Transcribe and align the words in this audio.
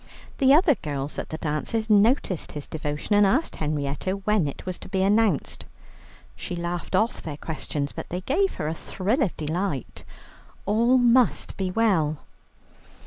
The 0.39 0.51
other 0.51 0.73
girls 0.73 1.19
at 1.19 1.29
the 1.29 1.37
dances 1.37 1.87
noticed 1.87 2.53
his 2.53 2.65
devotion, 2.65 3.13
and 3.15 3.23
asked 3.23 3.57
Henrietta 3.57 4.13
when 4.13 4.47
it 4.47 4.65
was 4.65 4.79
to 4.79 4.89
be 4.89 5.03
announced. 5.03 5.67
She 6.35 6.55
laughed 6.55 6.95
off 6.95 7.21
their 7.21 7.37
questions, 7.37 7.91
but 7.91 8.09
they 8.09 8.21
gave 8.21 8.55
her 8.55 8.67
a 8.67 8.73
thrill 8.73 9.21
of 9.21 9.37
delight. 9.37 10.03
All 10.65 10.97
must 10.97 11.55
be 11.55 11.69
well. 11.69 12.17